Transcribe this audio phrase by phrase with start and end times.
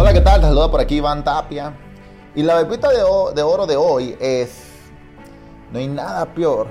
[0.00, 0.40] Hola, ¿qué tal?
[0.40, 1.74] Te saludo por aquí Iván Tapia.
[2.34, 3.02] Y la pepita de,
[3.42, 4.62] oro de hoy es,
[5.70, 6.68] no hay nada peor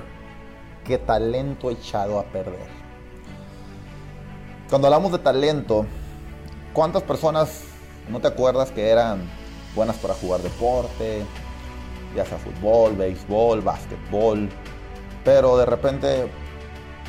[0.84, 2.68] que talento echado a perder.
[4.68, 5.86] Cuando hablamos de talento,
[6.73, 7.66] ¿cuántas personas
[8.10, 9.30] no te acuerdas que eran
[9.75, 11.23] buenas para jugar deporte,
[12.16, 14.50] ya sea fútbol, béisbol, básquetbol,
[15.23, 16.32] pero de repente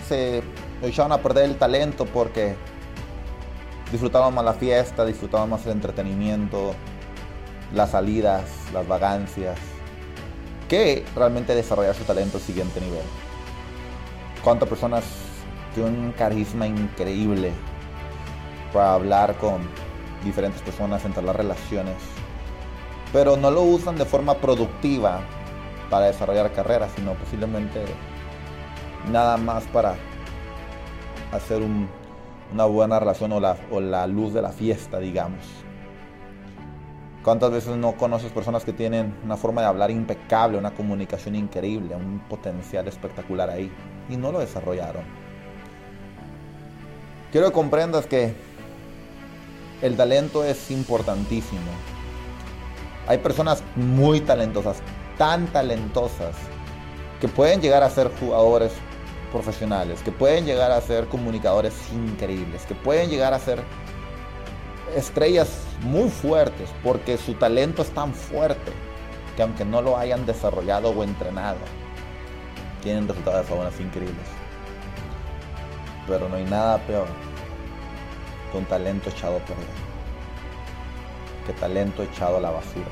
[0.06, 0.42] se
[0.82, 2.56] echaron a perder el talento porque
[3.90, 6.74] disfrutaban más la fiesta, disfrutaban más el entretenimiento,
[7.72, 9.58] las salidas, las vagancias,
[10.68, 13.02] que realmente desarrollar su talento al siguiente nivel.
[14.42, 15.04] ¿Cuántas personas
[15.74, 17.52] tienen un carisma increíble
[18.72, 19.60] para hablar con
[20.24, 21.96] diferentes personas, entre las relaciones,
[23.12, 25.20] pero no lo usan de forma productiva
[25.88, 27.84] para desarrollar carreras, sino posiblemente
[29.10, 29.96] nada más para
[31.32, 31.62] hacer
[32.52, 35.44] una buena relación o la, luz de la fiesta, digamos.
[37.22, 41.94] ¿Cuántas veces no conoces personas que tienen una forma de hablar impecable, una comunicación increíble,
[41.94, 43.70] un potencial espectacular ahí
[44.08, 45.02] y no lo desarrollaron?
[47.30, 48.34] Quiero que comprendas que
[49.82, 51.70] el talento es importantísimo.
[53.06, 54.78] Hay personas muy talentosas,
[55.18, 56.34] tan talentosas,
[57.20, 58.72] que pueden llegar a ser jugadores
[59.30, 63.62] profesionales, que pueden llegar a ser comunicadores increíbles, que pueden llegar a ser
[64.94, 68.72] estrellas muy fuertes, porque su talento es tan fuerte
[69.36, 71.58] que aunque no lo hayan desarrollado o entrenado,
[72.82, 74.26] tienen resultados aún increíbles.
[76.06, 77.06] Pero no hay nada peor
[78.50, 79.66] que un talento echado a perder,
[81.46, 82.88] que talento echado a la basura.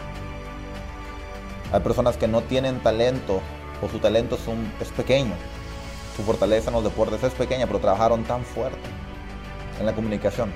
[1.73, 3.41] Hay personas que no tienen talento
[3.83, 4.39] o su talento
[4.81, 5.35] es pequeño,
[6.19, 8.77] su fortaleza en los deportes es pequeña, pero trabajaron tan fuerte
[9.79, 10.53] en la comunicación,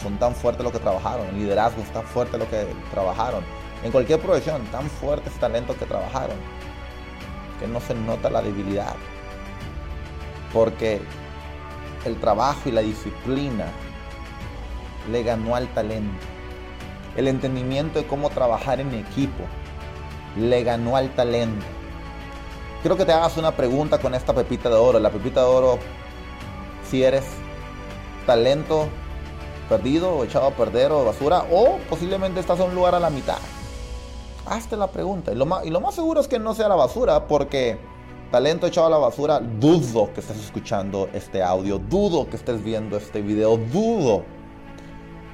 [0.00, 3.42] son tan fuertes lo que trabajaron, en liderazgo es tan fuerte lo que trabajaron,
[3.82, 6.36] en cualquier profesión, tan fuerte ese talento que trabajaron,
[7.58, 8.94] que no se nota la debilidad,
[10.52, 11.00] porque
[12.04, 13.66] el trabajo y la disciplina
[15.10, 16.24] le ganó al talento.
[17.16, 19.42] El entendimiento de cómo trabajar en equipo
[20.38, 21.66] le ganó al talento.
[22.84, 24.98] Quiero que te hagas una pregunta con esta pepita de oro.
[24.98, 25.78] La pepita de oro,
[26.86, 27.24] si eres
[28.26, 28.88] talento
[29.70, 33.08] perdido o echado a perder o basura, o posiblemente estás en un lugar a la
[33.08, 33.38] mitad.
[34.44, 35.32] Hazte la pregunta.
[35.32, 37.78] Y lo, más, y lo más seguro es que no sea la basura, porque
[38.30, 42.98] talento echado a la basura, dudo que estés escuchando este audio, dudo que estés viendo
[42.98, 44.26] este video, dudo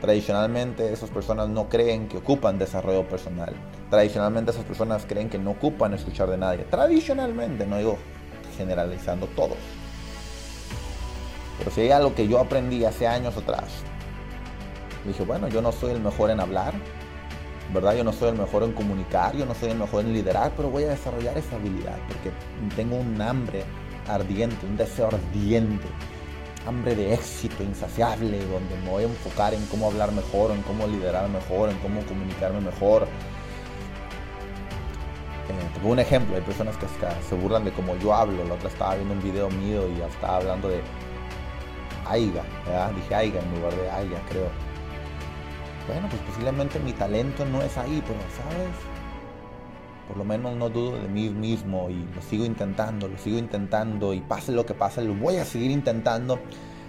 [0.00, 3.54] Tradicionalmente esas personas no creen que ocupan desarrollo personal.
[3.90, 6.64] Tradicionalmente esas personas creen que no ocupan escuchar de nadie.
[6.64, 7.98] Tradicionalmente, no digo
[8.56, 9.58] generalizando todos.
[11.58, 13.82] Pero si hay algo que yo aprendí hace años atrás,
[15.04, 16.72] dije, bueno, yo no soy el mejor en hablar,
[17.74, 17.94] ¿verdad?
[17.94, 20.70] Yo no soy el mejor en comunicar, yo no soy el mejor en liderar, pero
[20.70, 22.30] voy a desarrollar esa habilidad porque
[22.74, 23.64] tengo un hambre
[24.08, 25.86] ardiente, un deseo ardiente
[26.66, 30.86] hambre de éxito insaciable, donde me voy a enfocar en cómo hablar mejor, en cómo
[30.86, 33.04] liderar mejor, en cómo comunicarme mejor.
[35.48, 36.86] Eh, te pongo un ejemplo, hay personas que
[37.28, 40.06] se burlan de cómo yo hablo, la otra estaba viendo un video mío y ya
[40.06, 40.80] estaba hablando de
[42.06, 42.42] Aiga,
[42.94, 44.48] dije Aiga en lugar de Aiga, creo.
[45.88, 48.99] Bueno, pues posiblemente mi talento no es ahí, pero ¿sabes?
[50.10, 54.12] Por lo menos no dudo de mí mismo y lo sigo intentando, lo sigo intentando
[54.12, 56.40] y pase lo que pase, lo voy a seguir intentando.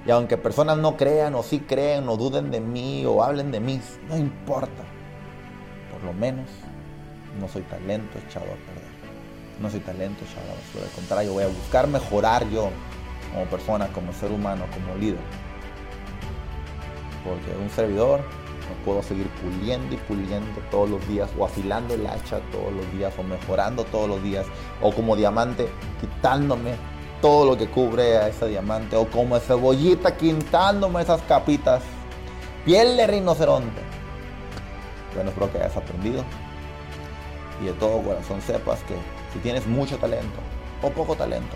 [0.08, 3.60] Y aunque personas no crean o sí creen o duden de mí o hablen de
[3.60, 3.80] mí,
[4.10, 4.82] no importa.
[5.92, 6.48] Por lo menos
[7.40, 8.90] no soy talento echado a perder.
[9.60, 10.86] No soy talento echado a basura.
[10.86, 12.72] Al contrario, voy a buscar mejorar yo
[13.32, 15.22] como persona, como ser humano, como líder.
[17.24, 18.22] Porque un servidor
[18.86, 23.14] puedo seguir puliendo y puliendo todos los días o afilando el hacha todos los días
[23.18, 24.46] o mejorando todos los días
[24.82, 26.76] o como diamante quitándome
[27.22, 31.84] todo lo que cubre a ese diamante o como cebollita quitándome esas capitas.
[32.66, 33.82] Piel de rinoceronte.
[35.16, 36.24] Bueno espero que hayas aprendido.
[37.62, 38.96] Y de todo corazón sepas que
[39.34, 40.40] si tienes mucho talento
[40.82, 41.56] o poco talento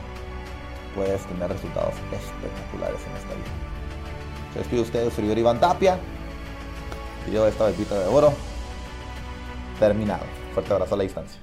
[0.94, 3.66] puedes tener resultados espectaculares en esta vida.
[4.54, 6.00] Se despide usted, servidor Iván Tapia
[7.32, 8.34] de esta pepita de oro
[9.80, 10.24] terminado.
[10.54, 11.42] Fuerte abrazo a la distancia.